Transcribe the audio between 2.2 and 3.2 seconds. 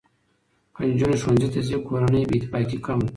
بې اتفاقي کمه وي.